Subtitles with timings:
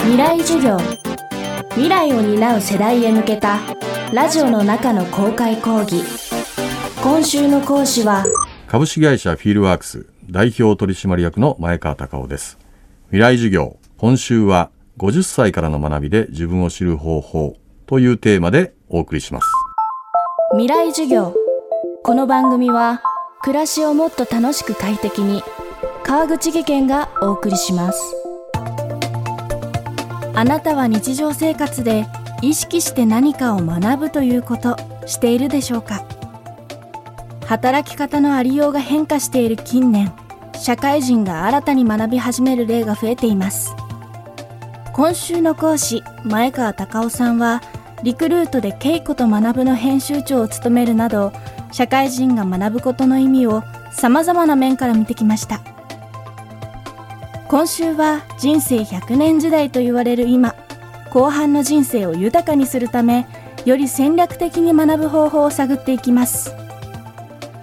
[0.00, 0.78] 未来授業。
[1.70, 3.58] 未来を担う世代へ向けた
[4.12, 6.02] ラジオの中の公開講義。
[7.02, 8.24] 今週の講師は
[8.66, 12.58] 株式会社フィールワークス代表取締役の前川隆夫です。
[13.06, 17.56] 未来授業今週は50歳からの学びで自分を知る方法
[17.86, 19.46] というテーマでお送りします。
[20.52, 21.34] 未来授業。
[22.02, 23.02] この番組は
[23.42, 25.42] 暮らしをもっと楽しく快適に
[26.04, 28.17] 川口義賢がお送りします
[30.38, 32.06] あなたは日常生活で
[32.42, 36.04] 意識して何かを学ぶということしているでしょうか？
[37.46, 40.12] 働き方のありようが変化している近年
[40.54, 43.74] 社会人が新たに学び始める例が増えています。
[44.92, 47.60] 今週の講師前川隆夫さんは
[48.04, 51.32] リクルートで稽古と学ぶの編集長を務めるなど
[51.72, 55.60] 社会人が学ぶことの意味をさまざまな面から見てきました。
[57.48, 60.54] 今週は人生100年時代と言われる今
[61.10, 63.26] 後半の人生を豊かにするため
[63.64, 66.54] より戦略的に学ぶ方法を探っていきます。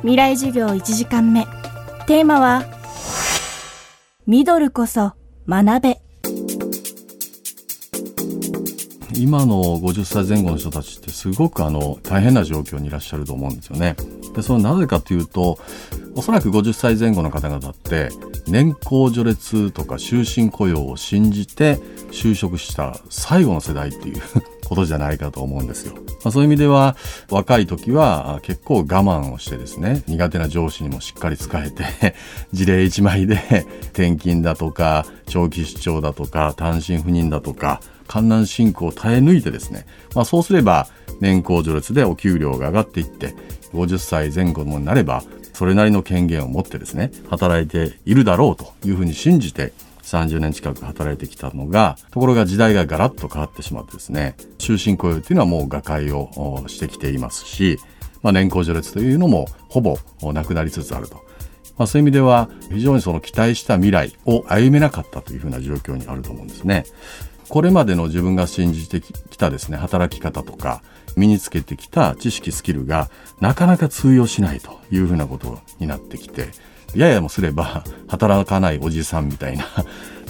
[0.00, 1.46] 未来授業1時間目。
[2.08, 2.64] テーマは
[4.26, 5.12] ミドルこそ
[5.48, 6.00] 学べ。
[9.14, 13.94] 今の50歳前後の人たちってすごくあの大変な状況にいらっしゃると思うんですよね。
[14.34, 15.58] でそのなぜかというと
[16.16, 18.10] おそらく50歳前後の方々って
[18.50, 21.76] 年功序列とか終身雇用を信じて
[22.10, 24.22] 就職した最後の世代っていう
[24.64, 25.94] ことじゃないかと思うんですよ。
[25.94, 26.96] まあ、そういう意味では
[27.30, 32.14] 若い時は結構我慢をしてですね苦手な上司にもしっかり仕えて
[32.52, 40.88] 事例1枚で転勤だとか長期出張だとか単身赴任だとか観難進行を耐え抜いてですね、まあ、そうすれば
[41.20, 43.34] 年功序列でお給料が上がっていって
[43.72, 45.22] 50歳前後になれば
[45.58, 57.76] それなりの権限を持ってですね働いているだろうというふうに信じて30年近く働いてきたのがところが時代がガラッと変わってしまってですね終身雇用というのはもう瓦解をしてきていますし、
[58.22, 59.98] まあ、年功序列というのもほぼ
[60.32, 61.26] なくなりつつあると。
[61.76, 66.84] まあ、そういう意味では非常にその期待した未来を歩めなかったというふうな状況にあると思うんですね。
[67.48, 70.82] これまでの自分が信じてきたですね働き方とか
[71.16, 73.10] 身につけてきた知識スキルが
[73.40, 76.48] なかなか通用しないというふうなことになってきて
[76.94, 79.66] ややもすれば働かないおじさんみたいな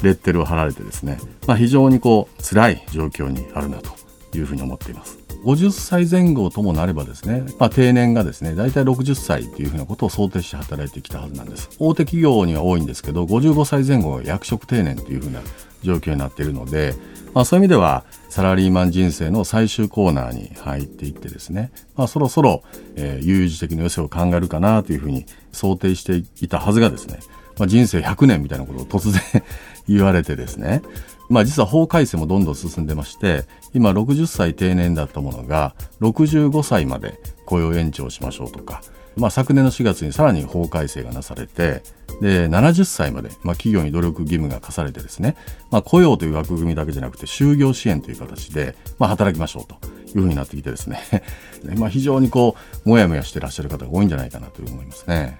[0.02, 3.90] レッテルを貼られてですね、まあ、非常にこう辛い状況にあるなと
[4.36, 5.27] いうふうに思っています。
[5.48, 11.70] 50歳前後ともなればですね、まあ、定年がですね大体60歳というふうなことを想定して働いてきたはずなんです。
[11.78, 15.40] 大手企業には多いんですけど55歳前後が役職定年というふうな
[15.82, 16.94] 状況になっているので、
[17.32, 22.62] まあ、そういう意味ではサラリーマン人生の最終コーナーに入っていってですね、まあ、そろそろ、
[22.96, 27.20] えー、悠々自適の余生を考えるかなというふうに想定していたはずがですね、
[27.58, 29.42] まあ、人生100年みたいなことを突然
[29.88, 30.82] 言われてですね、
[31.28, 38.82] まあ、実は法改正もどんどん進んでまして今60歳定年だったものが65歳まで雇用延長しましょうとか、
[39.16, 41.82] まあ、昨年の4月にさらに法改正がなされて
[42.20, 45.36] で70歳まで、まあ、企業に努力義務が課されてですね、
[45.70, 49.76] まあ、雇用という枠組みだけじゃなくて就業支援という形で、まあ、働きましょうと
[50.08, 51.00] いうふうになってきてですね
[51.76, 55.36] まあ非常にこうもやもやしてらっしゃる方が多いんじゃないかなと思いますね。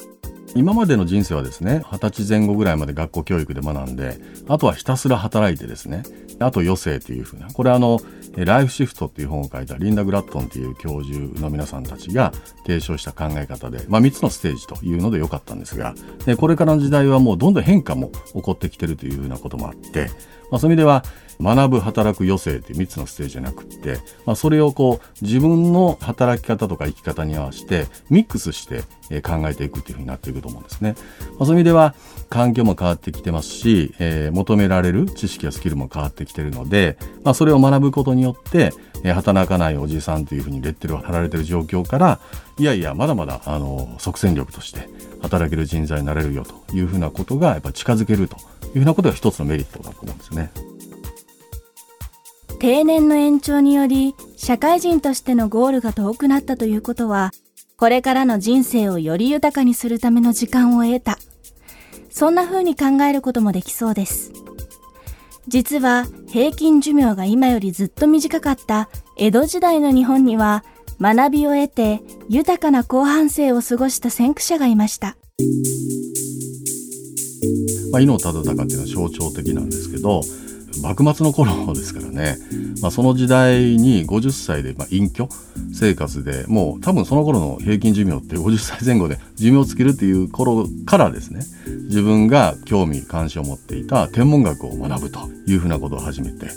[0.54, 6.02] 今までの人生はですね二十歳前後ぐらいまで学校教育で学んであとはひたすら働いてですね
[6.40, 8.00] あと余生というふうなこれあの
[8.36, 12.32] ライフシフトっていう本を書いたリンダ・グラットンっていう教授の皆さんたちが
[12.64, 15.94] 提唱した考え方で、まあ、3つのステージというのでよかったんですが
[16.24, 20.10] でこれからの時代はもうどんどん変化も起こってきてるというふうなこともあって、
[20.50, 21.04] まあ、そういう意味では
[21.40, 28.82] 学ぶ働く余生という3つのステージじゃなくって、まあ、それをこう自分の働き方とか生き方に合わせてミックスして
[29.22, 30.94] 考えていくというふうになっていくと思うんですね。
[31.38, 31.94] まあ、そういう意味では
[32.28, 38.72] 環境も変わってきてますし、えー、求められる知識やスキルも変わってきてるので、まあ、それを学ぶことによって、
[39.04, 42.20] え、働かないおじさんというふうにレッテルを貼られてる状況から
[42.58, 44.88] いやいやまだまだあの即戦力として
[45.22, 48.36] 働ける人材になれるよというふうなことがやっぱ近づけると
[48.68, 50.50] いうふうなことが一つのメリットだと思うんですね。
[52.58, 57.30] 定年の延長により社会人としてのゴールが遠くなったということは
[57.76, 61.18] これからの人生をより豊かにするための時間を得た
[62.10, 64.32] そんな風に考えることもできそうです
[65.46, 70.64] 実は平均寿命が今よりずっと短かった江戸時代の日本には
[71.00, 75.16] 学びを得て豊かな後半生を過ごした先駆者がいました。
[77.90, 80.20] まあ、伊能忠敬っていうのは象徴的なんですけど
[80.82, 82.36] 幕末の頃ですからね、
[82.82, 85.28] まあ、その時代に50歳でま隠居
[85.72, 91.40] 生活でもう多分その頃の平均寿命って50歳前後で寿命を尽きるっていう頃からですね
[91.84, 96.48] 自分が興味関心を持っていた天文学を学ぶというふうなことを始めて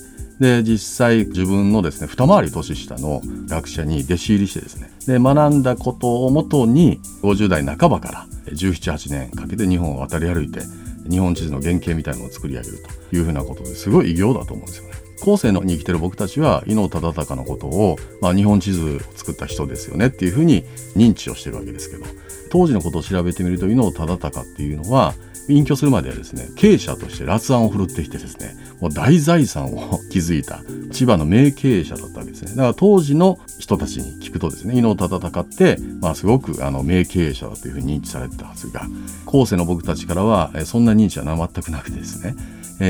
[0.42, 10.62] で実際自分のですね二回り年下の学者に弟子入りしてですねで学んだことをもとに50代半ばから1718年かけて日本を渡り歩いて
[11.08, 12.78] 日本地図の原型みたいなのを作り上げる
[13.10, 14.96] というふうなことですごい偉業だと思うんですよね。
[15.22, 20.64] 後世のに生きてる僕たちは伊能忠敬のことを、まあ、日本地図を作った人ですよねっていうふうに
[20.96, 22.06] 認知をしてるわけですけど
[22.50, 25.14] 当時のことを調べてみると伊能忠敬っていうのは
[25.52, 30.62] 隠居するまではですね経営者として辣腕を振るってきてですねもう大財産を築いた
[30.92, 38.88] 千葉の名経営者だったわけですねだから当時の人たちに聞くとですね伊能忠敬って、まあ、すごくあの名経営者だというふうに認知されてたはずが
[39.26, 42.36] 後世の僕たちからはそんな認知は全くなくてですね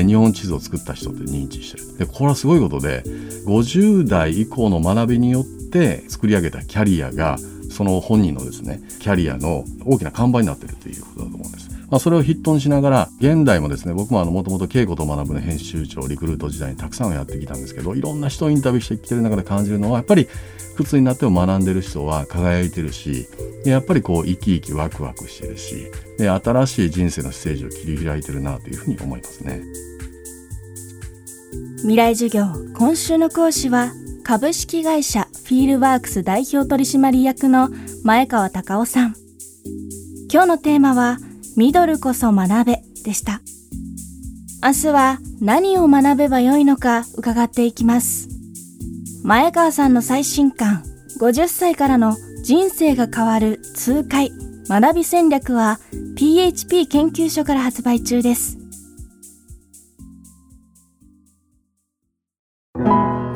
[0.04, 3.02] 日本地図を作った人って認知してるでこれはすごいことで
[3.46, 7.36] 50代以降の学びによって作り上げたキャリアが
[7.70, 11.71] その本人のですねキャリアの大きな看板になってるということだと思うんです。
[11.92, 20.26] まあ、それを筆頭にしながら現代もですね僕ももともと稽古と学ぶの編集長リクルート時代にたくさんやってきたんですけどいろんな人をインタビューしてきてる中で感じるのはやっぱり
[20.74, 23.28] 靴になっても学んでる人は輝いてるし
[23.66, 29.60] やっぱりこう生き生きワクワクしてるしで新しい人生のステージを切り開いてるなというふうに思いますね。
[31.80, 33.92] 未来授業今週の講師は
[34.24, 37.68] 株式会社フィールワークス代表取締役の
[38.02, 39.14] 前川隆夫さん。
[40.32, 41.18] 今日のテーマは
[41.56, 43.40] ミドルこそ学べでした。
[44.64, 48.28] 明日は何を学べばよいのか伺っていきます。
[49.24, 50.82] 前川さんの最新刊
[51.20, 54.30] 50歳からの人生が変わる痛快
[54.68, 55.78] 学び戦略は
[56.16, 58.58] PHP 研究所から発売中です。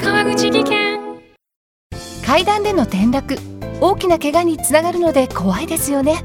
[0.00, 0.98] 川口技研
[2.24, 3.36] 階段での転落
[3.80, 6.24] 大きな怪我につながるので怖いですよね。